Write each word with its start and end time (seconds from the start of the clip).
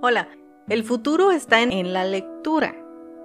Hola, 0.00 0.28
el 0.68 0.84
futuro 0.84 1.32
está 1.32 1.60
en, 1.60 1.92
la 1.92 2.04
lectura. 2.04 2.76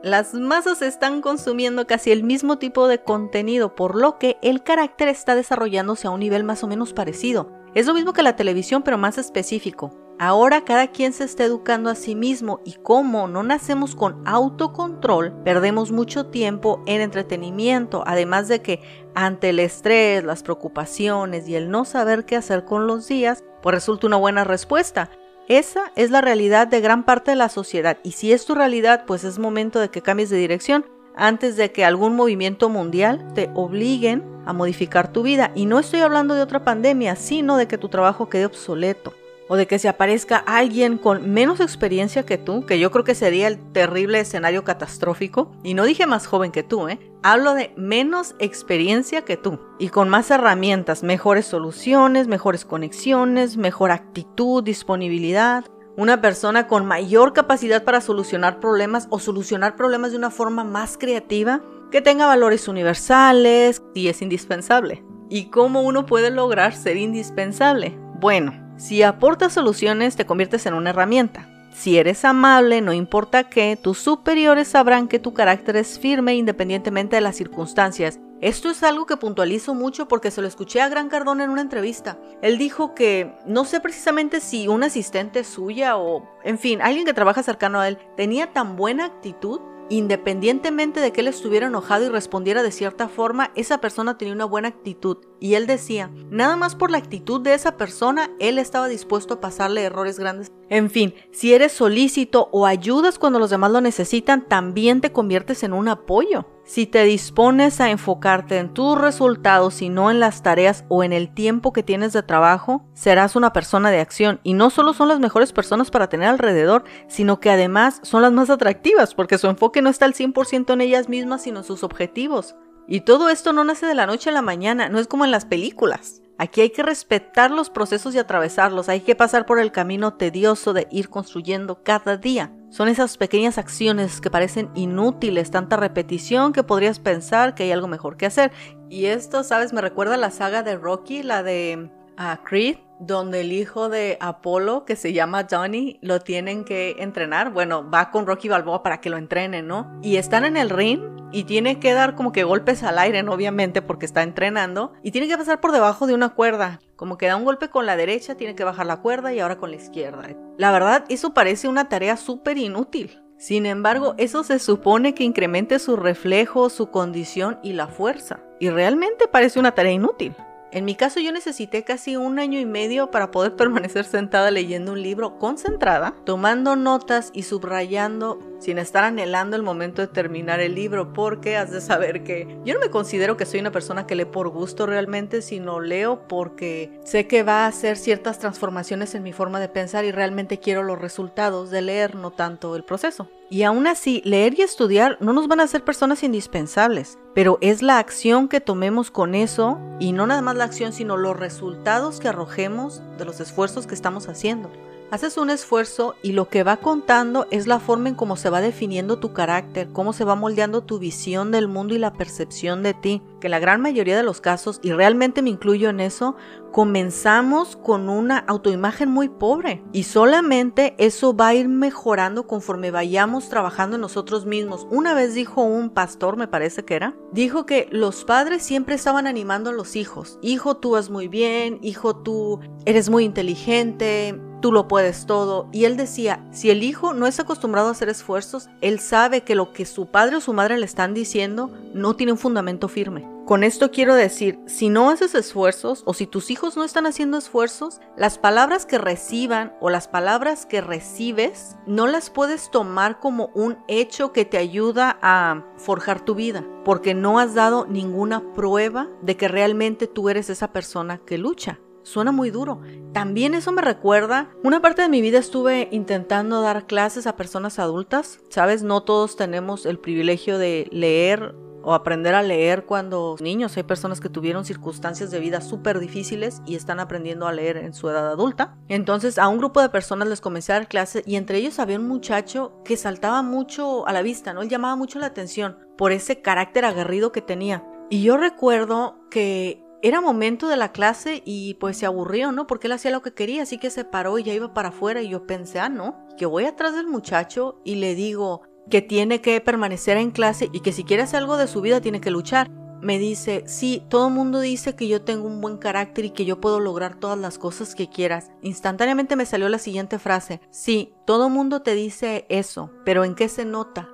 Las 0.02 0.34
masas 0.34 0.82
están 0.82 1.22
consumiendo 1.22 1.86
casi 1.86 2.12
el 2.12 2.24
mismo 2.24 2.58
tipo 2.58 2.88
de 2.88 3.04
contenido, 3.04 3.76
por 3.76 3.94
lo 3.94 4.18
que 4.18 4.38
el 4.42 4.64
carácter 4.64 5.08
está 5.08 5.36
desarrollándose 5.36 6.08
a 6.08 6.10
un 6.10 6.22
nivel 6.22 6.44
más 6.44 6.64
o 6.64 6.68
menos 6.68 6.92
parecido. 6.92 7.52
Es 7.76 7.86
lo 7.86 7.94
mismo 7.94 8.14
que 8.14 8.24
la 8.24 8.36
televisión, 8.36 8.82
pero 8.82 8.98
más 8.98 9.20
específico. 9.20 9.92
Ahora 10.18 10.66
cada 10.66 10.88
quien 10.88 11.14
se 11.14 11.26
está 11.26 11.44
educando 11.44 11.92
a 11.92 11.96
sí 11.96 12.16
mismo 12.16 12.60
y 12.66 12.74
como 12.74 13.28
no 13.28 13.44
nacemos 13.44 13.96
con 13.96 14.28
autocontrol, 14.28 15.44
perdemos 15.44 15.92
mucho 15.92 16.26
tiempo 16.26 16.82
en 16.88 17.02
entretenimiento, 17.02 18.04
además 18.08 18.48
de 18.48 18.64
que 18.64 18.82
ante 19.14 19.50
el 19.50 19.60
estrés, 19.60 20.24
las 20.24 20.42
preocupaciones 20.42 21.48
y 21.48 21.56
el 21.56 21.70
no 21.70 21.86
saber 21.86 22.26
qué 22.26 22.36
hacer 22.36 22.66
con 22.66 22.88
los 22.88 23.08
días, 23.08 23.44
pues 23.62 23.76
resulta 23.76 24.08
una 24.08 24.18
buena 24.18 24.44
respuesta. 24.44 25.12
Esa 25.48 25.92
es 25.96 26.10
la 26.10 26.22
realidad 26.22 26.68
de 26.68 26.82
gran 26.82 27.04
parte 27.04 27.32
de 27.32 27.38
la 27.38 27.50
sociedad 27.50 27.98
y 28.04 28.12
si 28.12 28.32
es 28.32 28.46
tu 28.46 28.56
realidad, 28.56 29.04
pues 29.06 29.24
es 29.24 29.40
momento 29.40 29.80
de 29.80 29.90
que 29.90 30.02
cambies 30.02 30.30
de 30.30 30.38
dirección 30.38 30.86
antes 31.16 31.58
de 31.58 31.72
que 31.72 31.86
algún 31.86 32.16
movimiento 32.16 32.70
mundial 32.70 33.34
te 33.36 33.50
obliguen 33.54 34.24
a 34.46 34.54
modificar 34.54 35.12
tu 35.12 35.22
vida. 35.22 35.52
Y 35.54 35.66
no 35.66 35.80
estoy 35.80 36.00
hablando 36.00 36.34
de 36.34 36.42
otra 36.42 36.64
pandemia, 36.64 37.16
sino 37.16 37.58
de 37.58 37.68
que 37.68 37.78
tu 37.78 37.90
trabajo 37.90 38.30
quede 38.30 38.46
obsoleto 38.46 39.14
o 39.54 39.56
de 39.56 39.68
que 39.68 39.78
se 39.78 39.88
aparezca 39.88 40.38
alguien 40.38 40.98
con 40.98 41.32
menos 41.32 41.60
experiencia 41.60 42.26
que 42.26 42.40
tú, 42.40 42.66
que 42.66 42.80
yo 42.80 42.90
creo 42.90 43.04
que 43.04 43.14
sería 43.14 43.48
el 43.48 43.60
terrible 43.72 44.20
escenario 44.20 44.64
catastrófico. 44.64 45.52
Y 45.62 45.76
no 45.76 45.84
dije 45.84 46.08
más 46.08 46.26
joven 46.26 46.52
que 46.52 46.64
tú, 46.64 46.88
¿eh? 46.88 46.98
Hablo 47.22 47.54
de 47.54 47.72
menos 47.78 48.34
experiencia 48.40 49.22
que 49.22 49.38
tú 49.38 49.60
y 49.78 49.90
con 49.90 50.10
más 50.10 50.32
herramientas, 50.32 51.04
mejores 51.04 51.46
soluciones, 51.46 52.28
mejores 52.28 52.66
conexiones, 52.66 53.56
mejor 53.56 53.92
actitud, 53.92 54.64
disponibilidad. 54.64 55.66
Una 55.98 56.20
persona 56.20 56.66
con 56.68 56.88
mayor 56.88 57.34
capacidad 57.34 57.84
para 57.84 58.02
solucionar 58.02 58.60
problemas 58.60 59.06
o 59.12 59.20
solucionar 59.20 59.76
problemas 59.76 60.14
de 60.14 60.18
una 60.18 60.32
forma 60.32 60.64
más 60.64 60.98
creativa, 60.98 61.62
que 61.92 62.02
tenga 62.02 62.26
valores 62.26 62.68
universales 62.68 63.84
y 63.94 64.08
es 64.08 64.24
indispensable. 64.24 65.06
¿Y 65.30 65.52
cómo 65.52 65.84
uno 65.84 66.08
puede 66.08 66.32
lograr 66.32 66.76
ser 66.76 66.98
indispensable? 66.98 67.96
Bueno, 68.20 68.63
si 68.78 69.04
aportas 69.04 69.54
soluciones, 69.54 70.16
te 70.16 70.26
conviertes 70.26 70.66
en 70.66 70.74
una 70.74 70.90
herramienta. 70.90 71.48
Si 71.74 71.98
eres 71.98 72.24
amable, 72.24 72.82
no 72.82 72.94
importa 72.94 73.50
qué, 73.50 73.78
tus 73.82 73.98
superiores 73.98 74.68
sabrán 74.68 75.08
que 75.08 75.20
tu 75.20 75.34
carácter 75.34 75.76
es 75.76 75.98
firme 75.98 76.36
independientemente 76.36 77.16
de 77.16 77.22
las 77.22 77.36
circunstancias. 77.36 78.20
Esto 78.42 78.70
es 78.70 78.84
algo 78.84 79.06
que 79.06 79.18
puntualizo 79.18 79.74
mucho 79.74 80.08
porque 80.08 80.30
se 80.30 80.42
lo 80.42 80.48
escuché 80.48 80.82
a 80.82 80.90
Gran 80.90 81.10
Cardón 81.10 81.42
en 81.42 81.50
una 81.50 81.62
entrevista. 81.62 82.20
Él 82.42 82.58
dijo 82.58 82.94
que 82.94 83.34
no 83.48 83.66
sé 83.66 83.80
precisamente 83.80 84.42
si 84.42 84.68
un 84.68 84.84
asistente 84.84 85.44
suya 85.44 85.98
o, 85.98 86.30
en 86.44 86.60
fin, 86.60 86.82
alguien 86.82 87.06
que 87.06 87.14
trabaja 87.14 87.42
cercano 87.42 87.80
a 87.80 87.88
él 87.88 87.98
tenía 88.18 88.52
tan 88.52 88.76
buena 88.76 89.06
actitud 89.06 89.62
Independientemente 89.90 91.02
de 91.02 91.12
que 91.12 91.22
él 91.22 91.28
estuviera 91.28 91.68
enojado 91.68 92.06
y 92.06 92.10
respondiera 92.10 92.64
de 92.64 92.72
cierta 92.72 93.10
forma, 93.10 93.52
esa 93.56 93.80
persona 93.80 94.18
tenía 94.18 94.34
una 94.34 94.46
buena 94.46 94.70
actitud. 94.70 95.18
Y 95.44 95.56
él 95.56 95.68
decía, 95.68 96.10
nada 96.30 96.56
más 96.56 96.74
por 96.74 96.90
la 96.90 96.98
actitud 96.98 97.42
de 97.42 97.54
esa 97.54 97.76
persona, 97.76 98.32
él 98.40 98.58
estaba 98.58 98.88
dispuesto 98.88 99.34
a 99.34 99.42
pasarle 99.42 99.84
errores 99.84 100.18
grandes. 100.18 100.54
En 100.70 100.90
fin, 100.90 101.14
si 101.34 101.54
eres 101.54 101.74
solícito 101.74 102.48
o 102.54 102.66
ayudas 102.66 103.20
cuando 103.20 103.40
los 103.40 103.50
demás 103.50 103.70
lo 103.70 103.82
necesitan, 103.82 104.48
también 104.48 105.02
te 105.02 105.12
conviertes 105.12 105.64
en 105.64 105.74
un 105.74 105.90
apoyo. 105.90 106.46
Si 106.64 106.86
te 106.86 107.04
dispones 107.04 107.82
a 107.82 107.90
enfocarte 107.90 108.58
en 108.58 108.74
tus 108.74 108.98
resultados 108.98 109.82
y 109.82 109.90
no 109.90 110.10
en 110.10 110.22
las 110.22 110.44
tareas 110.44 110.86
o 110.88 111.04
en 111.04 111.12
el 111.12 111.34
tiempo 111.34 111.74
que 111.74 111.84
tienes 111.84 112.14
de 112.14 112.24
trabajo, 112.24 112.86
serás 112.94 113.36
una 113.36 113.52
persona 113.52 113.92
de 113.92 114.00
acción. 114.00 114.40
Y 114.44 114.54
no 114.54 114.70
solo 114.70 114.94
son 114.94 115.10
las 115.10 115.20
mejores 115.20 115.52
personas 115.52 115.92
para 115.92 116.08
tener 116.08 116.30
alrededor, 116.30 116.86
sino 117.10 117.42
que 117.42 117.50
además 117.50 118.00
son 118.04 118.22
las 118.22 118.32
más 118.32 118.50
atractivas 118.50 119.14
porque 119.14 119.38
su 119.38 119.48
enfoque 119.48 119.82
no 119.82 119.90
está 119.90 120.06
al 120.06 120.14
100% 120.14 120.72
en 120.72 120.80
ellas 120.80 121.10
mismas, 121.10 121.42
sino 121.42 121.60
en 121.60 121.66
sus 121.66 121.84
objetivos. 121.84 122.56
Y 122.88 123.02
todo 123.02 123.30
esto 123.30 123.54
no 123.54 123.64
nace 123.64 123.86
de 123.86 123.96
la 123.96 124.06
noche 124.06 124.30
a 124.30 124.34
la 124.34 124.42
mañana, 124.42 124.90
no 124.90 125.00
es 125.00 125.08
como 125.08 125.26
en 125.26 125.32
las 125.32 125.46
películas. 125.46 126.22
Aquí 126.38 126.62
hay 126.62 126.72
que 126.72 126.84
respetar 126.84 127.52
los 127.52 127.70
procesos 127.70 128.16
y 128.16 128.20
atravesarlos, 128.20 128.90
hay 128.90 129.02
que 129.02 129.16
pasar 129.16 129.46
por 129.46 129.60
el 129.60 129.72
camino 129.72 130.16
tedioso 130.16 130.74
de 130.74 130.88
ir 130.92 131.10
construyendo 131.10 131.84
cada 131.84 132.18
día. 132.18 132.52
Son 132.70 132.88
esas 132.88 133.18
pequeñas 133.18 133.60
acciones 133.60 134.20
que 134.20 134.32
parecen 134.32 134.72
inútiles, 134.74 135.52
tanta 135.52 135.78
repetición 135.78 136.52
que 136.52 136.64
podrías 136.64 137.00
pensar 137.00 137.54
que 137.54 137.64
hay 137.64 137.72
algo 137.72 137.88
mejor 137.88 138.18
que 138.18 138.26
hacer. 138.26 138.52
Y 138.90 139.06
esto, 139.06 139.44
sabes, 139.44 139.74
me 139.74 139.82
recuerda 139.82 140.16
a 140.16 140.18
la 140.18 140.32
saga 140.32 140.64
de 140.64 140.76
Rocky, 140.76 141.22
la 141.22 141.44
de 141.44 141.92
ah, 142.18 142.40
Creed, 142.44 142.78
donde 143.06 143.42
el 143.42 143.52
hijo 143.52 143.90
de 143.90 144.18
Apolo, 144.20 144.86
que 144.86 144.96
se 144.96 145.14
llama 145.14 145.48
Johnny, 145.50 146.00
lo 146.02 146.20
tienen 146.20 146.64
que 146.66 146.96
entrenar. 147.00 147.52
Bueno, 147.52 147.90
va 147.90 148.12
con 148.12 148.26
Rocky 148.26 148.50
Balboa 148.50 148.84
para 148.84 149.02
que 149.02 149.10
lo 149.10 149.18
entrenen, 149.18 149.68
¿no? 149.68 150.00
Y 150.02 150.18
están 150.18 150.46
en 150.46 150.58
el 150.58 150.70
ring 150.70 151.02
y 151.32 151.46
tiene 151.46 151.80
que 151.80 151.94
dar 151.94 152.16
como 152.16 152.32
que 152.32 152.44
golpes 152.44 152.84
al 152.84 153.00
aire, 153.00 153.28
obviamente, 153.28 153.82
porque 153.82 154.06
está 154.06 154.22
entrenando, 154.22 154.94
y 155.02 155.12
tiene 155.12 155.28
que 155.28 155.38
pasar 155.38 155.60
por 155.60 155.72
debajo 155.72 156.06
de 156.06 156.14
una 156.14 156.30
cuerda. 156.30 156.80
Como 156.96 157.18
que 157.18 157.26
da 157.26 157.36
un 157.36 157.44
golpe 157.44 157.70
con 157.70 157.86
la 157.86 157.98
derecha, 157.98 158.36
tiene 158.36 158.56
que 158.56 158.64
bajar 158.64 158.86
la 158.86 159.02
cuerda 159.02 159.34
y 159.34 159.40
ahora 159.40 159.58
con 159.58 159.72
la 159.72 159.78
izquierda. 159.78 160.30
La 160.58 160.72
verdad, 160.72 161.06
eso 161.10 161.34
parece 161.34 161.68
una 161.68 161.90
tarea 161.90 162.18
súper 162.18 162.58
inútil. 162.58 163.20
Sin 163.38 163.66
embargo, 163.66 164.14
eso 164.18 164.44
se 164.44 164.60
supone 164.60 165.16
que 165.16 165.24
incremente 165.24 165.80
su 165.80 165.98
reflejo, 165.98 166.70
su 166.70 166.92
condición 166.92 167.60
y 167.64 167.74
la 167.74 167.88
fuerza. 167.88 168.40
Y 168.60 168.70
realmente 168.70 169.28
parece 169.28 169.60
una 169.60 169.74
tarea 169.74 169.92
inútil. 169.92 170.36
En 170.74 170.86
mi 170.86 170.96
caso 170.96 171.20
yo 171.20 171.32
necesité 171.32 171.84
casi 171.84 172.16
un 172.16 172.40
año 172.40 172.60
y 172.60 172.66
medio 172.66 173.12
para 173.12 173.30
poder 173.30 173.56
permanecer 173.58 174.06
sentada 174.06 174.50
leyendo 174.50 174.94
un 174.94 175.04
libro 175.04 175.38
concentrada, 175.38 176.16
tomando 176.26 176.76
notas 176.76 177.30
y 177.32 177.44
subrayando 177.44 178.40
sin 178.60 178.80
estar 178.80 179.04
anhelando 179.04 179.56
el 179.56 179.62
momento 179.62 180.02
de 180.02 180.08
terminar 180.08 180.62
el 180.62 180.74
libro, 180.74 181.14
porque 181.14 181.58
has 181.58 181.70
de 181.70 181.80
saber 181.80 182.24
que 182.24 182.58
yo 182.66 182.74
no 182.74 182.80
me 182.80 182.90
considero 182.90 183.38
que 183.38 183.46
soy 183.46 183.60
una 183.60 183.72
persona 183.72 184.08
que 184.08 184.16
lee 184.16 184.26
por 184.26 184.50
gusto 184.50 184.88
realmente, 184.88 185.44
sino 185.44 185.80
leo 185.80 186.28
porque 186.28 187.00
sé 187.04 187.28
que 187.28 187.44
va 187.44 187.66
a 187.66 187.68
hacer 187.68 187.96
ciertas 187.98 188.40
transformaciones 188.40 189.14
en 189.14 189.22
mi 189.22 189.34
forma 189.34 189.60
de 189.60 189.70
pensar 189.70 190.06
y 190.06 190.12
realmente 190.12 190.60
quiero 190.60 190.82
los 190.82 191.00
resultados 191.00 191.70
de 191.70 191.82
leer, 191.84 192.16
no 192.16 192.32
tanto 192.32 192.76
el 192.76 192.84
proceso. 192.84 193.30
Y 193.50 193.62
aún 193.62 193.86
así, 193.86 194.24
leer 194.26 194.58
y 194.58 194.64
estudiar 194.64 195.18
no 195.20 195.34
nos 195.34 195.48
van 195.48 195.60
a 195.60 195.64
hacer 195.64 195.84
personas 195.84 196.24
indispensables, 196.24 197.20
pero 197.34 197.58
es 197.62 197.82
la 197.82 198.00
acción 198.00 198.48
que 198.48 198.62
tomemos 198.62 199.12
con 199.12 199.36
eso 199.36 199.80
y 200.00 200.12
no 200.12 200.28
nada 200.28 200.42
más 200.42 200.56
la 200.56 200.66
acción, 200.66 200.94
sino 200.94 201.18
los 201.18 201.38
resultados 201.38 202.20
que 202.20 202.28
arrojemos 202.28 203.02
de 203.18 203.26
los 203.26 203.40
esfuerzos 203.40 203.88
que 203.88 203.96
estamos 203.96 204.28
haciendo. 204.30 204.72
Haces 205.14 205.38
un 205.38 205.52
esfuerzo 205.52 206.16
y 206.24 206.32
lo 206.32 206.50
que 206.50 206.64
va 206.64 206.78
contando 206.78 207.46
es 207.52 207.68
la 207.68 207.80
forma 207.80 208.10
en 208.10 208.16
cómo 208.16 208.36
se 208.36 208.50
va 208.50 208.62
definiendo 208.62 209.20
tu 209.20 209.32
carácter, 209.32 209.90
cómo 209.94 210.12
se 210.12 210.26
va 210.26 210.34
moldeando 210.34 210.82
tu 210.82 210.98
visión 210.98 211.52
del 211.52 211.68
mundo 211.68 211.94
y 211.94 212.00
la 212.00 212.14
percepción 212.14 212.82
de 212.82 212.96
ti, 212.96 213.22
que 213.40 213.48
la 213.48 213.60
gran 213.60 213.80
mayoría 213.80 214.18
de 214.18 214.24
los 214.24 214.42
casos, 214.42 214.80
y 214.82 214.92
realmente 214.92 215.44
me 215.44 215.52
incluyo 215.52 215.90
en 215.90 216.00
eso, 216.00 216.36
comenzamos 216.72 217.76
con 217.76 218.10
una 218.10 218.40
autoimagen 218.40 219.12
muy 219.12 219.30
pobre 219.30 219.84
y 219.94 220.02
solamente 220.02 220.96
eso 220.98 221.36
va 221.36 221.50
a 221.50 221.54
ir 221.54 221.70
mejorando 221.70 222.48
conforme 222.48 222.90
vayamos 222.90 223.50
trabajando 223.50 223.98
en 223.98 224.02
nosotros 224.02 224.48
mismos. 224.48 224.88
Una 224.90 225.14
vez 225.14 225.36
dijo 225.36 225.62
un 225.62 225.92
pastor, 225.92 226.38
me 226.38 226.48
parece 226.48 226.86
que 226.86 226.96
era, 226.96 227.16
dijo 227.32 227.68
que 227.68 227.88
los 227.92 228.26
padres 228.26 228.64
siempre 228.64 228.96
estaban 228.96 229.28
animando 229.28 229.70
a 229.70 229.74
los 229.74 229.96
hijos. 229.96 230.40
Hijo, 230.42 230.78
tú 230.78 230.94
vas 230.94 231.12
muy 231.12 231.28
bien, 231.28 231.78
hijo, 231.84 232.16
tú 232.16 232.62
eres 232.86 233.12
muy 233.12 233.26
inteligente, 233.26 234.40
tú 234.64 234.72
lo 234.72 234.88
puedes 234.88 235.26
todo. 235.26 235.68
Y 235.74 235.84
él 235.84 235.98
decía, 235.98 236.42
si 236.52 236.70
el 236.72 236.84
hijo 236.84 237.14
no 237.14 237.28
es 237.28 237.38
acostumbrado 237.38 237.90
a 237.90 237.92
hacer 237.92 238.08
esfuerzos, 238.08 238.70
él 238.80 239.02
sabe 239.02 239.42
que 239.42 239.56
lo 239.56 239.74
que 239.74 239.86
su 239.86 240.06
padre 240.06 240.38
o 240.38 240.42
su 240.42 240.54
madre 240.54 240.78
le 240.78 240.86
están 240.86 241.14
diciendo 241.14 241.70
no 241.94 242.16
tiene 242.16 242.32
un 242.32 242.38
fundamento 242.38 242.88
firme. 242.88 243.30
Con 243.46 243.66
esto 243.66 243.92
quiero 243.92 244.16
decir, 244.16 244.58
si 244.66 244.88
no 244.88 245.10
haces 245.10 245.36
esfuerzos 245.36 246.04
o 246.06 246.14
si 246.14 246.28
tus 246.28 246.50
hijos 246.50 246.78
no 246.78 246.86
están 246.86 247.06
haciendo 247.06 247.38
esfuerzos, 247.38 248.00
las 248.16 248.38
palabras 248.38 248.86
que 248.86 248.98
reciban 248.98 249.74
o 249.82 249.90
las 249.90 250.08
palabras 250.08 250.66
que 250.66 250.80
recibes 250.80 251.76
no 251.86 252.08
las 252.08 252.30
puedes 252.30 252.72
tomar 252.72 253.20
como 253.20 253.52
un 253.54 253.80
hecho 253.90 254.32
que 254.32 254.46
te 254.46 254.58
ayuda 254.58 255.20
a 255.22 255.66
forjar 255.76 256.24
tu 256.24 256.36
vida, 256.36 256.66
porque 256.86 257.14
no 257.14 257.38
has 257.38 257.54
dado 257.54 257.86
ninguna 257.86 258.54
prueba 258.54 259.10
de 259.22 259.36
que 259.36 259.50
realmente 259.50 260.08
tú 260.08 260.30
eres 260.30 260.50
esa 260.50 260.72
persona 260.72 261.18
que 261.18 261.38
lucha. 261.38 261.80
Suena 262.04 262.32
muy 262.32 262.52
duro. 262.52 262.82
También 263.14 263.54
eso 263.54 263.72
me 263.72 263.82
recuerda, 263.82 264.50
una 264.64 264.82
parte 264.82 265.02
de 265.02 265.10
mi 265.10 265.22
vida 265.22 265.40
estuve 265.40 265.88
intentando 265.92 266.62
dar 266.62 266.86
clases 266.86 267.28
a 267.28 267.36
personas 267.36 267.80
adultas. 267.80 268.40
Sabes, 268.50 268.84
no 268.84 269.04
todos 269.04 269.36
tenemos 269.36 269.86
el 269.86 270.00
privilegio 270.00 270.58
de 270.58 270.88
leer 270.92 271.56
o 271.84 271.94
aprender 271.94 272.34
a 272.34 272.42
leer 272.42 272.86
cuando 272.86 273.36
niños. 273.40 273.76
Hay 273.78 273.84
personas 273.84 274.20
que 274.20 274.30
tuvieron 274.30 274.66
circunstancias 274.66 275.32
de 275.32 275.40
vida 275.40 275.62
súper 275.62 276.00
difíciles 276.00 276.62
y 276.66 276.76
están 276.76 277.00
aprendiendo 277.00 277.46
a 277.46 277.52
leer 277.52 277.78
en 277.78 277.94
su 277.94 278.10
edad 278.10 278.28
adulta. 278.30 278.78
Entonces 278.88 279.38
a 279.38 279.48
un 279.48 279.58
grupo 279.58 279.82
de 279.82 279.90
personas 279.90 280.28
les 280.28 280.42
comencé 280.42 280.72
a 280.72 280.80
dar 280.80 280.88
clases 280.88 281.24
y 281.28 281.36
entre 281.36 281.58
ellos 281.58 281.80
había 281.80 282.00
un 282.00 282.08
muchacho 282.08 282.82
que 282.86 282.98
saltaba 282.98 283.42
mucho 283.42 284.08
a 284.08 284.14
la 284.14 284.22
vista, 284.22 284.54
¿no? 284.54 284.62
Él 284.62 284.70
llamaba 284.70 284.96
mucho 284.96 285.20
la 285.20 285.28
atención 285.28 285.78
por 285.98 286.12
ese 286.12 286.42
carácter 286.42 286.86
aguerrido 286.86 287.32
que 287.32 287.42
tenía. 287.42 287.84
Y 288.10 288.24
yo 288.24 288.38
recuerdo 288.38 289.20
que 289.30 289.83
era 290.04 290.20
momento 290.20 290.68
de 290.68 290.76
la 290.76 290.92
clase 290.92 291.42
y 291.46 291.76
pues 291.76 291.98
se 291.98 292.06
aburrió, 292.06 292.52
¿no? 292.52 292.68
Porque 292.68 292.88
él 292.88 292.94
hacía 292.94 293.10
lo 293.10 293.22
que 293.22 293.34
quería, 293.34 293.64
así 293.64 293.78
que 293.78 293.90
se 293.90 294.04
paró 294.04 294.38
y 294.38 294.44
ya 294.44 294.54
iba 294.54 294.74
para 294.74 294.90
afuera 294.90 295.22
y 295.22 295.30
yo 295.30 295.48
pensé, 295.48 295.80
ah, 295.80 295.88
no, 295.88 296.28
que 296.38 296.46
voy 296.46 296.66
atrás 296.66 296.94
del 296.94 297.08
muchacho 297.08 297.80
y 297.86 297.96
le 297.96 298.14
digo 298.14 298.64
que 298.90 299.02
tiene 299.02 299.40
que 299.40 299.62
permanecer 299.62 300.18
en 300.18 300.32
clase 300.32 300.70
y 300.74 300.82
que 300.82 300.92
si 300.92 301.06
quiere 301.06 301.24
hacer 301.24 301.40
algo 301.40 301.56
de 301.56 301.68
su 301.68 301.80
vida 301.80 302.02
tiene 302.02 302.20
que 302.20 302.32
luchar. 302.32 302.70
Me 303.02 303.18
dice, 303.18 303.64
sí, 303.66 304.04
todo 304.10 304.28
el 304.28 304.34
mundo 304.34 304.60
dice 304.60 304.94
que 304.96 305.08
yo 305.08 305.22
tengo 305.22 305.48
un 305.48 305.62
buen 305.62 305.78
carácter 305.78 306.26
y 306.26 306.32
que 306.32 306.44
yo 306.44 306.60
puedo 306.60 306.82
lograr 306.82 307.16
todas 307.16 307.38
las 307.38 307.58
cosas 307.58 307.96
que 307.96 308.10
quieras. 308.10 308.52
Instantáneamente 308.62 309.38
me 309.38 309.46
salió 309.46 309.70
la 309.70 309.80
siguiente 309.80 310.20
frase, 310.20 310.60
sí, 310.70 311.14
todo 311.26 311.48
el 311.48 311.54
mundo 311.54 311.82
te 311.82 311.96
dice 311.96 312.46
eso, 312.50 312.92
pero 313.06 313.24
¿en 313.24 313.36
qué 313.36 313.48
se 313.48 313.64
nota? 313.64 314.10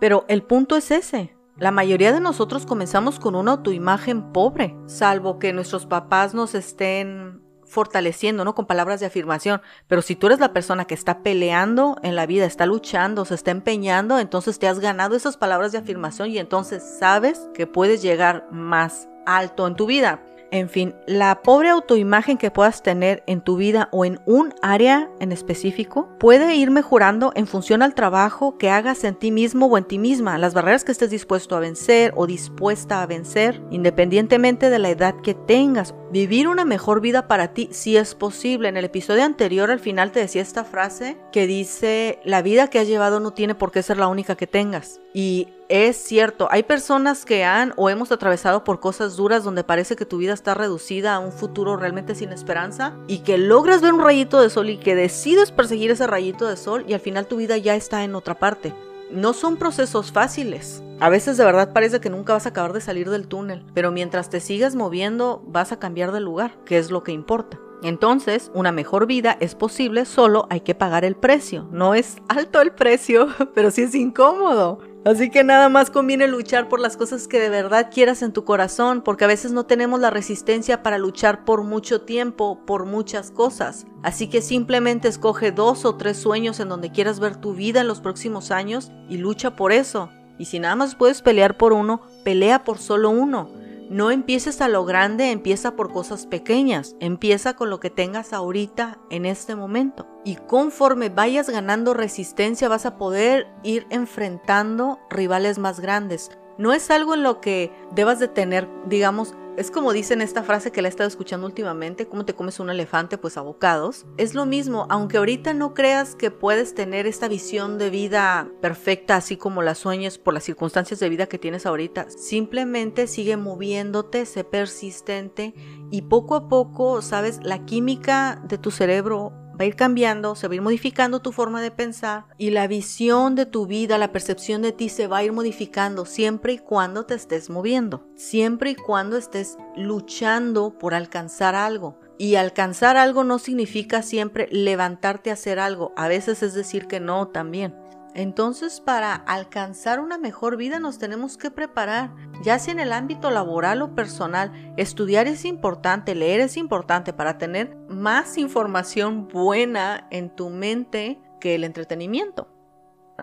Pero 0.00 0.26
el 0.28 0.42
punto 0.42 0.76
es 0.76 0.90
ese, 0.90 1.34
la 1.60 1.70
mayoría 1.70 2.10
de 2.10 2.20
nosotros 2.20 2.64
comenzamos 2.64 3.20
con 3.20 3.34
una 3.34 3.52
autoimagen 3.52 4.32
pobre, 4.32 4.74
salvo 4.86 5.38
que 5.38 5.52
nuestros 5.52 5.84
papás 5.84 6.32
nos 6.32 6.54
estén 6.54 7.42
fortaleciendo, 7.66 8.46
¿no? 8.46 8.54
Con 8.54 8.66
palabras 8.66 8.98
de 8.98 9.06
afirmación. 9.06 9.60
Pero 9.86 10.00
si 10.00 10.16
tú 10.16 10.26
eres 10.26 10.40
la 10.40 10.54
persona 10.54 10.86
que 10.86 10.94
está 10.94 11.22
peleando 11.22 11.98
en 12.02 12.16
la 12.16 12.24
vida, 12.24 12.46
está 12.46 12.64
luchando, 12.64 13.26
se 13.26 13.34
está 13.34 13.50
empeñando, 13.50 14.18
entonces 14.18 14.58
te 14.58 14.68
has 14.68 14.80
ganado 14.80 15.14
esas 15.14 15.36
palabras 15.36 15.70
de 15.70 15.78
afirmación 15.78 16.30
y 16.30 16.38
entonces 16.38 16.82
sabes 16.98 17.46
que 17.52 17.66
puedes 17.66 18.00
llegar 18.00 18.48
más 18.50 19.06
alto 19.26 19.66
en 19.66 19.76
tu 19.76 19.84
vida. 19.84 20.22
En 20.52 20.68
fin, 20.68 20.94
la 21.06 21.42
pobre 21.42 21.68
autoimagen 21.68 22.36
que 22.36 22.50
puedas 22.50 22.82
tener 22.82 23.22
en 23.26 23.40
tu 23.40 23.56
vida 23.56 23.88
o 23.92 24.04
en 24.04 24.20
un 24.26 24.52
área 24.62 25.08
en 25.20 25.30
específico 25.30 26.08
puede 26.18 26.56
ir 26.56 26.70
mejorando 26.70 27.32
en 27.36 27.46
función 27.46 27.82
al 27.82 27.94
trabajo 27.94 28.58
que 28.58 28.70
hagas 28.70 29.04
en 29.04 29.14
ti 29.14 29.30
mismo 29.30 29.66
o 29.66 29.78
en 29.78 29.84
ti 29.84 29.98
misma, 29.98 30.38
las 30.38 30.54
barreras 30.54 30.82
que 30.82 30.92
estés 30.92 31.10
dispuesto 31.10 31.54
a 31.54 31.60
vencer 31.60 32.12
o 32.16 32.26
dispuesta 32.26 33.02
a 33.02 33.06
vencer, 33.06 33.62
independientemente 33.70 34.70
de 34.70 34.78
la 34.78 34.90
edad 34.90 35.14
que 35.22 35.34
tengas. 35.34 35.94
Vivir 36.10 36.48
una 36.48 36.64
mejor 36.64 37.00
vida 37.00 37.28
para 37.28 37.54
ti 37.54 37.68
si 37.70 37.96
es 37.96 38.16
posible. 38.16 38.68
En 38.68 38.76
el 38.76 38.84
episodio 38.84 39.24
anterior 39.24 39.70
al 39.70 39.78
final 39.78 40.10
te 40.10 40.20
decía 40.20 40.42
esta 40.42 40.64
frase 40.64 41.16
que 41.30 41.46
dice, 41.46 42.18
la 42.24 42.42
vida 42.42 42.68
que 42.68 42.80
has 42.80 42.88
llevado 42.88 43.20
no 43.20 43.32
tiene 43.32 43.54
por 43.54 43.70
qué 43.70 43.82
ser 43.82 43.98
la 43.98 44.08
única 44.08 44.34
que 44.34 44.48
tengas. 44.48 45.00
Y 45.14 45.48
es 45.70 45.96
cierto, 45.96 46.48
hay 46.50 46.64
personas 46.64 47.24
que 47.24 47.44
han 47.44 47.72
o 47.76 47.88
hemos 47.88 48.10
atravesado 48.10 48.64
por 48.64 48.80
cosas 48.80 49.14
duras 49.14 49.44
donde 49.44 49.62
parece 49.62 49.94
que 49.94 50.04
tu 50.04 50.16
vida 50.16 50.32
está 50.32 50.52
reducida 50.52 51.14
a 51.14 51.20
un 51.20 51.30
futuro 51.30 51.76
realmente 51.76 52.16
sin 52.16 52.32
esperanza 52.32 52.96
y 53.06 53.18
que 53.18 53.38
logras 53.38 53.80
ver 53.80 53.92
un 53.92 54.02
rayito 54.02 54.40
de 54.40 54.50
sol 54.50 54.68
y 54.68 54.78
que 54.78 54.96
decides 54.96 55.52
perseguir 55.52 55.92
ese 55.92 56.08
rayito 56.08 56.48
de 56.48 56.56
sol 56.56 56.84
y 56.88 56.94
al 56.94 56.98
final 56.98 57.26
tu 57.26 57.36
vida 57.36 57.56
ya 57.56 57.76
está 57.76 58.02
en 58.02 58.16
otra 58.16 58.36
parte. 58.36 58.74
No 59.12 59.32
son 59.32 59.58
procesos 59.58 60.10
fáciles. 60.10 60.82
A 60.98 61.08
veces 61.08 61.36
de 61.36 61.44
verdad 61.44 61.72
parece 61.72 62.00
que 62.00 62.10
nunca 62.10 62.32
vas 62.32 62.46
a 62.46 62.48
acabar 62.48 62.72
de 62.72 62.80
salir 62.80 63.08
del 63.08 63.28
túnel, 63.28 63.64
pero 63.72 63.92
mientras 63.92 64.28
te 64.28 64.40
sigas 64.40 64.74
moviendo 64.74 65.40
vas 65.46 65.70
a 65.70 65.78
cambiar 65.78 66.10
de 66.10 66.18
lugar, 66.18 66.56
que 66.64 66.78
es 66.78 66.90
lo 66.90 67.04
que 67.04 67.12
importa. 67.12 67.60
Entonces, 67.82 68.50
una 68.54 68.72
mejor 68.72 69.06
vida 69.06 69.36
es 69.40 69.54
posible, 69.54 70.04
solo 70.04 70.46
hay 70.50 70.60
que 70.60 70.74
pagar 70.74 71.04
el 71.04 71.16
precio. 71.16 71.66
No 71.70 71.94
es 71.94 72.16
alto 72.28 72.60
el 72.60 72.72
precio, 72.72 73.28
pero 73.54 73.70
sí 73.70 73.82
es 73.82 73.94
incómodo. 73.94 74.89
Así 75.02 75.30
que 75.30 75.44
nada 75.44 75.70
más 75.70 75.88
conviene 75.88 76.28
luchar 76.28 76.68
por 76.68 76.78
las 76.78 76.98
cosas 76.98 77.26
que 77.26 77.40
de 77.40 77.48
verdad 77.48 77.90
quieras 77.90 78.20
en 78.20 78.32
tu 78.34 78.44
corazón, 78.44 79.00
porque 79.00 79.24
a 79.24 79.28
veces 79.28 79.50
no 79.50 79.64
tenemos 79.64 79.98
la 79.98 80.10
resistencia 80.10 80.82
para 80.82 80.98
luchar 80.98 81.46
por 81.46 81.62
mucho 81.62 82.02
tiempo, 82.02 82.66
por 82.66 82.84
muchas 82.84 83.30
cosas. 83.30 83.86
Así 84.02 84.28
que 84.28 84.42
simplemente 84.42 85.08
escoge 85.08 85.52
dos 85.52 85.86
o 85.86 85.96
tres 85.96 86.18
sueños 86.18 86.60
en 86.60 86.68
donde 86.68 86.92
quieras 86.92 87.18
ver 87.18 87.36
tu 87.36 87.54
vida 87.54 87.80
en 87.80 87.88
los 87.88 88.02
próximos 88.02 88.50
años 88.50 88.92
y 89.08 89.16
lucha 89.16 89.56
por 89.56 89.72
eso. 89.72 90.10
Y 90.38 90.44
si 90.44 90.58
nada 90.58 90.76
más 90.76 90.94
puedes 90.94 91.22
pelear 91.22 91.56
por 91.56 91.72
uno, 91.72 92.02
pelea 92.22 92.62
por 92.64 92.76
solo 92.76 93.08
uno. 93.08 93.50
No 93.90 94.12
empieces 94.12 94.60
a 94.60 94.68
lo 94.68 94.84
grande, 94.84 95.32
empieza 95.32 95.74
por 95.74 95.92
cosas 95.92 96.26
pequeñas, 96.26 96.94
empieza 97.00 97.56
con 97.56 97.70
lo 97.70 97.80
que 97.80 97.90
tengas 97.90 98.32
ahorita 98.32 99.00
en 99.10 99.26
este 99.26 99.56
momento. 99.56 100.06
Y 100.24 100.36
conforme 100.36 101.08
vayas 101.08 101.50
ganando 101.50 101.92
resistencia 101.92 102.68
vas 102.68 102.86
a 102.86 102.96
poder 102.96 103.48
ir 103.64 103.88
enfrentando 103.90 105.00
rivales 105.10 105.58
más 105.58 105.80
grandes. 105.80 106.30
No 106.56 106.72
es 106.72 106.88
algo 106.92 107.14
en 107.14 107.24
lo 107.24 107.40
que 107.40 107.72
debas 107.90 108.20
de 108.20 108.28
tener, 108.28 108.68
digamos, 108.86 109.34
es 109.60 109.70
como 109.70 109.92
dicen 109.92 110.22
esta 110.22 110.42
frase 110.42 110.72
que 110.72 110.80
la 110.80 110.88
he 110.88 110.90
estado 110.90 111.06
escuchando 111.06 111.46
últimamente, 111.46 112.06
¿cómo 112.06 112.24
te 112.24 112.32
comes 112.32 112.60
un 112.60 112.70
elefante? 112.70 113.18
Pues 113.18 113.36
a 113.36 113.42
bocados. 113.42 114.06
Es 114.16 114.34
lo 114.34 114.46
mismo, 114.46 114.86
aunque 114.88 115.18
ahorita 115.18 115.52
no 115.52 115.74
creas 115.74 116.14
que 116.14 116.30
puedes 116.30 116.74
tener 116.74 117.06
esta 117.06 117.28
visión 117.28 117.76
de 117.76 117.90
vida 117.90 118.48
perfecta, 118.62 119.16
así 119.16 119.36
como 119.36 119.60
la 119.60 119.74
sueñes 119.74 120.16
por 120.16 120.32
las 120.32 120.44
circunstancias 120.44 120.98
de 120.98 121.10
vida 121.10 121.26
que 121.26 121.38
tienes 121.38 121.66
ahorita, 121.66 122.08
simplemente 122.08 123.06
sigue 123.06 123.36
moviéndote, 123.36 124.24
sé 124.24 124.44
persistente 124.44 125.52
y 125.90 126.02
poco 126.02 126.36
a 126.36 126.48
poco, 126.48 127.02
sabes, 127.02 127.38
la 127.42 127.66
química 127.66 128.42
de 128.48 128.56
tu 128.56 128.70
cerebro 128.70 129.34
va 129.60 129.64
a 129.64 129.66
ir 129.66 129.76
cambiando, 129.76 130.34
se 130.34 130.48
va 130.48 130.52
a 130.52 130.56
ir 130.56 130.62
modificando 130.62 131.20
tu 131.20 131.32
forma 131.32 131.60
de 131.60 131.70
pensar 131.70 132.24
y 132.38 132.50
la 132.50 132.66
visión 132.66 133.34
de 133.34 133.44
tu 133.44 133.66
vida, 133.66 133.98
la 133.98 134.10
percepción 134.10 134.62
de 134.62 134.72
ti 134.72 134.88
se 134.88 135.06
va 135.06 135.18
a 135.18 135.24
ir 135.24 135.32
modificando 135.32 136.06
siempre 136.06 136.54
y 136.54 136.58
cuando 136.58 137.04
te 137.04 137.14
estés 137.14 137.50
moviendo, 137.50 138.08
siempre 138.16 138.70
y 138.70 138.74
cuando 138.74 139.18
estés 139.18 139.58
luchando 139.76 140.78
por 140.78 140.94
alcanzar 140.94 141.54
algo. 141.54 142.00
Y 142.16 142.34
alcanzar 142.34 142.98
algo 142.98 143.24
no 143.24 143.38
significa 143.38 144.02
siempre 144.02 144.46
levantarte 144.50 145.30
a 145.30 145.34
hacer 145.34 145.58
algo, 145.58 145.92
a 145.96 146.08
veces 146.08 146.42
es 146.42 146.54
decir 146.54 146.86
que 146.86 147.00
no 147.00 147.28
también. 147.28 147.74
Entonces, 148.14 148.80
para 148.80 149.14
alcanzar 149.14 150.00
una 150.00 150.18
mejor 150.18 150.56
vida 150.56 150.80
nos 150.80 150.98
tenemos 150.98 151.36
que 151.36 151.50
preparar, 151.50 152.10
ya 152.42 152.58
sea 152.58 152.72
en 152.72 152.80
el 152.80 152.92
ámbito 152.92 153.30
laboral 153.30 153.82
o 153.82 153.94
personal. 153.94 154.52
Estudiar 154.76 155.28
es 155.28 155.44
importante, 155.44 156.14
leer 156.14 156.40
es 156.40 156.56
importante 156.56 157.12
para 157.12 157.38
tener 157.38 157.76
más 157.88 158.36
información 158.36 159.28
buena 159.28 160.08
en 160.10 160.34
tu 160.34 160.50
mente 160.50 161.20
que 161.40 161.54
el 161.54 161.64
entretenimiento. 161.64 162.48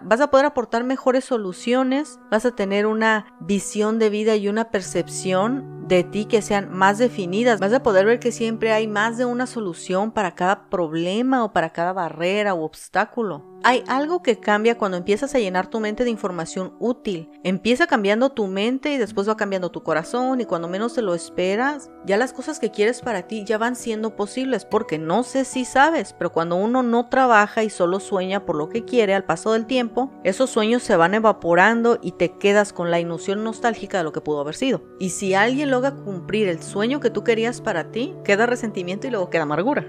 Vas 0.03 0.21
a 0.21 0.29
poder 0.29 0.45
aportar 0.45 0.83
mejores 0.83 1.25
soluciones, 1.25 2.19
vas 2.29 2.45
a 2.45 2.55
tener 2.55 2.85
una 2.85 3.35
visión 3.39 3.99
de 3.99 4.09
vida 4.09 4.35
y 4.35 4.47
una 4.47 4.69
percepción 4.69 5.76
de 5.87 6.03
ti 6.03 6.25
que 6.25 6.41
sean 6.41 6.71
más 6.71 6.97
definidas. 6.97 7.59
Vas 7.59 7.73
a 7.73 7.83
poder 7.83 8.05
ver 8.05 8.19
que 8.19 8.31
siempre 8.31 8.71
hay 8.71 8.87
más 8.87 9.17
de 9.17 9.25
una 9.25 9.47
solución 9.47 10.11
para 10.11 10.35
cada 10.35 10.69
problema 10.69 11.43
o 11.43 11.53
para 11.53 11.71
cada 11.71 11.93
barrera 11.93 12.53
o 12.53 12.63
obstáculo. 12.63 13.43
Hay 13.63 13.83
algo 13.87 14.21
que 14.21 14.39
cambia 14.39 14.77
cuando 14.77 14.97
empiezas 14.97 15.33
a 15.33 15.39
llenar 15.39 15.67
tu 15.67 15.79
mente 15.79 16.03
de 16.03 16.09
información 16.09 16.75
útil. 16.79 17.29
Empieza 17.43 17.87
cambiando 17.87 18.29
tu 18.31 18.47
mente 18.47 18.91
y 18.91 18.97
después 18.97 19.27
va 19.27 19.35
cambiando 19.35 19.71
tu 19.71 19.83
corazón 19.83 20.39
y 20.39 20.45
cuando 20.45 20.67
menos 20.67 20.93
te 20.93 21.01
lo 21.01 21.15
esperas, 21.15 21.89
ya 22.05 22.17
las 22.17 22.33
cosas 22.33 22.59
que 22.59 22.71
quieres 22.71 23.01
para 23.01 23.23
ti 23.23 23.43
ya 23.45 23.57
van 23.57 23.75
siendo 23.75 24.15
posibles 24.15 24.63
porque 24.63 24.99
no 24.99 25.23
sé 25.23 25.43
si 25.43 25.65
sabes, 25.65 26.13
pero 26.13 26.31
cuando 26.31 26.55
uno 26.55 26.83
no 26.83 27.09
trabaja 27.09 27.63
y 27.63 27.69
solo 27.69 27.99
sueña 27.99 28.45
por 28.45 28.55
lo 28.55 28.69
que 28.69 28.85
quiere 28.85 29.15
al 29.15 29.25
paso 29.25 29.53
del 29.53 29.65
tiempo, 29.65 30.11
esos 30.23 30.49
sueños 30.49 30.83
se 30.83 30.95
van 30.95 31.15
evaporando 31.15 31.97
y 32.01 32.11
te 32.11 32.37
quedas 32.37 32.73
con 32.73 32.91
la 32.91 32.99
ilusión 32.99 33.43
nostálgica 33.43 33.97
de 33.97 34.03
lo 34.03 34.11
que 34.11 34.21
pudo 34.21 34.41
haber 34.41 34.55
sido. 34.55 34.81
Y 34.99 35.09
si 35.09 35.33
alguien 35.33 35.71
logra 35.77 35.91
cumplir 35.91 36.47
el 36.47 36.63
sueño 36.63 36.99
que 36.99 37.11
tú 37.11 37.23
querías 37.23 37.61
para 37.61 37.91
ti, 37.91 38.15
queda 38.23 38.45
resentimiento 38.45 39.05
y 39.05 39.11
luego 39.11 39.29
queda 39.29 39.43
amargura. 39.43 39.85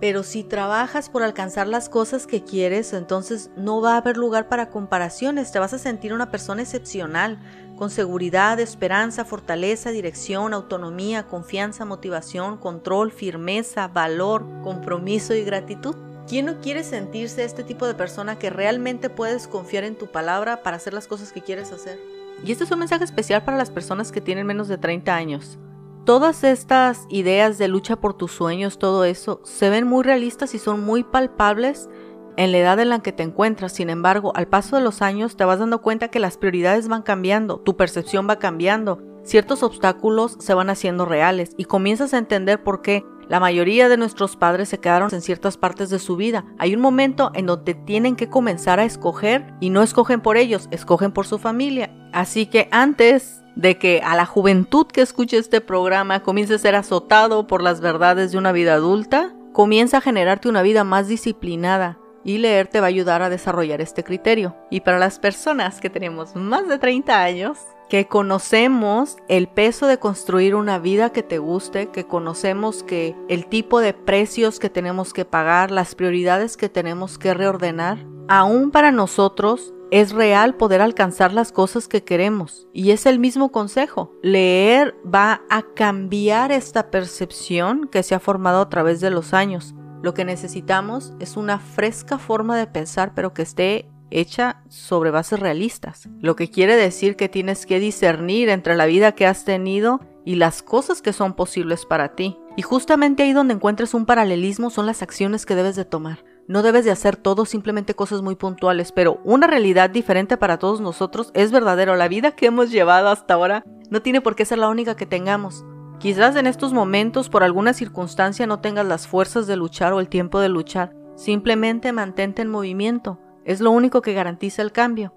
Pero 0.00 0.22
si 0.22 0.42
trabajas 0.42 1.08
por 1.08 1.22
alcanzar 1.22 1.68
las 1.68 1.88
cosas 1.88 2.26
que 2.26 2.42
quieres, 2.42 2.92
entonces 2.92 3.50
no 3.56 3.80
va 3.80 3.94
a 3.94 3.98
haber 3.98 4.16
lugar 4.16 4.48
para 4.48 4.68
comparaciones. 4.68 5.52
Te 5.52 5.58
vas 5.58 5.72
a 5.74 5.78
sentir 5.78 6.12
una 6.12 6.30
persona 6.30 6.62
excepcional, 6.62 7.38
con 7.76 7.90
seguridad, 7.90 8.58
esperanza, 8.60 9.24
fortaleza, 9.24 9.90
dirección, 9.90 10.54
autonomía, 10.54 11.24
confianza, 11.28 11.84
motivación, 11.84 12.56
control, 12.56 13.12
firmeza, 13.12 13.88
valor, 13.88 14.44
compromiso 14.62 15.34
y 15.34 15.44
gratitud. 15.44 15.94
¿Quién 16.28 16.46
no 16.46 16.60
quiere 16.60 16.84
sentirse 16.84 17.44
este 17.44 17.64
tipo 17.64 17.86
de 17.86 17.94
persona 17.94 18.38
que 18.38 18.50
realmente 18.50 19.10
puedes 19.10 19.48
confiar 19.48 19.84
en 19.84 19.96
tu 19.96 20.06
palabra 20.06 20.62
para 20.62 20.76
hacer 20.76 20.94
las 20.94 21.06
cosas 21.06 21.32
que 21.32 21.42
quieres 21.42 21.72
hacer? 21.72 22.21
Y 22.44 22.52
este 22.52 22.64
es 22.64 22.70
un 22.70 22.80
mensaje 22.80 23.04
especial 23.04 23.44
para 23.44 23.56
las 23.56 23.70
personas 23.70 24.12
que 24.12 24.20
tienen 24.20 24.46
menos 24.46 24.68
de 24.68 24.78
30 24.78 25.14
años. 25.14 25.58
Todas 26.04 26.42
estas 26.42 27.06
ideas 27.08 27.58
de 27.58 27.68
lucha 27.68 27.96
por 27.96 28.14
tus 28.14 28.32
sueños, 28.32 28.78
todo 28.78 29.04
eso, 29.04 29.40
se 29.44 29.70
ven 29.70 29.86
muy 29.86 30.02
realistas 30.02 30.54
y 30.54 30.58
son 30.58 30.84
muy 30.84 31.04
palpables 31.04 31.88
en 32.36 32.50
la 32.50 32.58
edad 32.58 32.80
en 32.80 32.88
la 32.88 33.00
que 33.00 33.12
te 33.12 33.22
encuentras. 33.22 33.72
Sin 33.72 33.90
embargo, 33.90 34.32
al 34.34 34.48
paso 34.48 34.76
de 34.76 34.82
los 34.82 35.02
años 35.02 35.36
te 35.36 35.44
vas 35.44 35.60
dando 35.60 35.80
cuenta 35.80 36.08
que 36.08 36.18
las 36.18 36.38
prioridades 36.38 36.88
van 36.88 37.02
cambiando, 37.02 37.60
tu 37.60 37.76
percepción 37.76 38.28
va 38.28 38.40
cambiando, 38.40 39.00
ciertos 39.22 39.62
obstáculos 39.62 40.36
se 40.40 40.54
van 40.54 40.70
haciendo 40.70 41.04
reales 41.04 41.52
y 41.56 41.66
comienzas 41.66 42.14
a 42.14 42.18
entender 42.18 42.62
por 42.62 42.82
qué 42.82 43.04
la 43.28 43.40
mayoría 43.40 43.88
de 43.88 43.96
nuestros 43.96 44.36
padres 44.36 44.68
se 44.68 44.78
quedaron 44.78 45.08
en 45.12 45.22
ciertas 45.22 45.56
partes 45.56 45.90
de 45.90 45.98
su 45.98 46.16
vida. 46.16 46.44
Hay 46.58 46.74
un 46.74 46.80
momento 46.80 47.30
en 47.34 47.46
donde 47.46 47.74
tienen 47.74 48.16
que 48.16 48.28
comenzar 48.28 48.80
a 48.80 48.84
escoger 48.84 49.54
y 49.60 49.70
no 49.70 49.82
escogen 49.82 50.20
por 50.20 50.36
ellos, 50.36 50.68
escogen 50.70 51.12
por 51.12 51.26
su 51.26 51.38
familia. 51.38 51.94
Así 52.12 52.46
que 52.46 52.68
antes 52.70 53.42
de 53.56 53.78
que 53.78 54.00
a 54.04 54.16
la 54.16 54.26
juventud 54.26 54.86
que 54.86 55.02
escuche 55.02 55.36
este 55.36 55.60
programa 55.60 56.22
comience 56.22 56.54
a 56.54 56.58
ser 56.58 56.74
azotado 56.74 57.46
por 57.46 57.62
las 57.62 57.80
verdades 57.80 58.32
de 58.32 58.38
una 58.38 58.52
vida 58.52 58.74
adulta, 58.74 59.34
comienza 59.52 59.98
a 59.98 60.00
generarte 60.00 60.48
una 60.48 60.62
vida 60.62 60.84
más 60.84 61.08
disciplinada, 61.08 61.98
y 62.24 62.38
leer 62.38 62.68
te 62.68 62.80
va 62.80 62.86
a 62.86 62.88
ayudar 62.88 63.22
a 63.22 63.30
desarrollar 63.30 63.80
este 63.80 64.04
criterio. 64.04 64.56
Y 64.70 64.80
para 64.80 64.98
las 64.98 65.18
personas 65.18 65.80
que 65.80 65.90
tenemos 65.90 66.34
más 66.34 66.68
de 66.68 66.78
30 66.78 67.22
años, 67.22 67.58
que 67.88 68.06
conocemos 68.08 69.18
el 69.28 69.48
peso 69.48 69.86
de 69.86 69.98
construir 69.98 70.54
una 70.54 70.78
vida 70.78 71.10
que 71.10 71.22
te 71.22 71.38
guste, 71.38 71.90
que 71.90 72.06
conocemos 72.06 72.82
que 72.82 73.14
el 73.28 73.46
tipo 73.46 73.80
de 73.80 73.92
precios 73.92 74.58
que 74.58 74.70
tenemos 74.70 75.12
que 75.12 75.26
pagar, 75.26 75.70
las 75.70 75.94
prioridades 75.94 76.56
que 76.56 76.70
tenemos 76.70 77.18
que 77.18 77.34
reordenar, 77.34 77.98
aún 78.28 78.70
para 78.70 78.92
nosotros 78.92 79.74
es 79.90 80.12
real 80.12 80.54
poder 80.54 80.80
alcanzar 80.80 81.34
las 81.34 81.52
cosas 81.52 81.86
que 81.86 82.02
queremos. 82.02 82.66
Y 82.72 82.92
es 82.92 83.04
el 83.04 83.18
mismo 83.18 83.52
consejo. 83.52 84.14
Leer 84.22 84.94
va 85.04 85.42
a 85.50 85.60
cambiar 85.60 86.50
esta 86.50 86.90
percepción 86.90 87.88
que 87.88 88.02
se 88.02 88.14
ha 88.14 88.18
formado 88.18 88.62
a 88.62 88.70
través 88.70 89.02
de 89.02 89.10
los 89.10 89.34
años. 89.34 89.74
Lo 90.02 90.14
que 90.14 90.24
necesitamos 90.24 91.12
es 91.20 91.36
una 91.36 91.58
fresca 91.58 92.18
forma 92.18 92.58
de 92.58 92.66
pensar, 92.66 93.12
pero 93.14 93.32
que 93.32 93.42
esté 93.42 93.88
hecha 94.10 94.62
sobre 94.68 95.10
bases 95.10 95.40
realistas. 95.40 96.08
Lo 96.20 96.36
que 96.36 96.50
quiere 96.50 96.76
decir 96.76 97.16
que 97.16 97.28
tienes 97.28 97.66
que 97.66 97.80
discernir 97.80 98.48
entre 98.48 98.76
la 98.76 98.86
vida 98.86 99.12
que 99.12 99.26
has 99.26 99.44
tenido 99.44 100.00
y 100.24 100.34
las 100.36 100.62
cosas 100.62 101.02
que 101.02 101.12
son 101.12 101.34
posibles 101.34 101.86
para 101.86 102.14
ti. 102.14 102.36
Y 102.56 102.62
justamente 102.62 103.22
ahí 103.22 103.32
donde 103.32 103.54
encuentres 103.54 103.94
un 103.94 104.04
paralelismo 104.04 104.70
son 104.70 104.86
las 104.86 105.02
acciones 105.02 105.46
que 105.46 105.54
debes 105.54 105.76
de 105.76 105.84
tomar. 105.84 106.24
No 106.48 106.62
debes 106.62 106.84
de 106.84 106.90
hacer 106.90 107.16
todo 107.16 107.46
simplemente 107.46 107.94
cosas 107.94 108.20
muy 108.20 108.34
puntuales, 108.34 108.92
pero 108.92 109.20
una 109.24 109.46
realidad 109.46 109.88
diferente 109.88 110.36
para 110.36 110.58
todos 110.58 110.80
nosotros 110.80 111.30
es 111.34 111.52
verdadero. 111.52 111.96
La 111.96 112.08
vida 112.08 112.32
que 112.32 112.46
hemos 112.46 112.70
llevado 112.70 113.08
hasta 113.08 113.34
ahora 113.34 113.64
no 113.88 114.02
tiene 114.02 114.20
por 114.20 114.34
qué 114.34 114.44
ser 114.44 114.58
la 114.58 114.68
única 114.68 114.96
que 114.96 115.06
tengamos. 115.06 115.64
Quizás 116.02 116.36
en 116.36 116.46
estos 116.46 116.74
momentos 116.74 117.30
por 117.30 117.42
alguna 117.42 117.72
circunstancia 117.72 118.46
no 118.46 118.60
tengas 118.60 118.84
las 118.84 119.06
fuerzas 119.06 119.46
de 119.46 119.56
luchar 119.56 119.94
o 119.94 120.00
el 120.00 120.08
tiempo 120.08 120.40
de 120.40 120.50
luchar. 120.50 120.94
Simplemente 121.16 121.92
mantente 121.92 122.42
en 122.42 122.50
movimiento. 122.50 123.18
Es 123.44 123.60
lo 123.60 123.70
único 123.70 124.02
que 124.02 124.12
garantiza 124.12 124.60
el 124.60 124.72
cambio. 124.72 125.14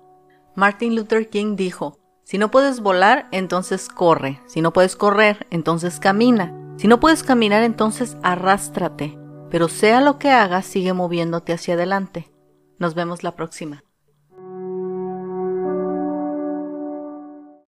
Martin 0.55 0.95
Luther 0.95 1.29
King 1.29 1.57
dijo, 1.57 1.99
si 2.23 2.37
no 2.37 2.49
puedes 2.51 2.79
volar, 2.79 3.27
entonces 3.31 3.89
corre. 3.89 4.39
Si 4.45 4.61
no 4.61 4.71
puedes 4.71 4.95
correr, 4.95 5.45
entonces 5.49 5.99
camina. 5.99 6.53
Si 6.77 6.87
no 6.87 6.99
puedes 6.99 7.23
caminar, 7.23 7.63
entonces 7.63 8.15
arrástrate 8.23 9.17
pero 9.55 9.69
sea 9.69 10.01
lo 10.01 10.19
que 10.19 10.31
hagas, 10.31 10.65
sigue 10.65 10.91
moviéndote 10.91 11.53
hacia 11.53 11.75
adelante. 11.75 12.29
Nos 12.77 12.93
vemos 12.93 13.23
la 13.23 13.37
próxima. 13.37 13.85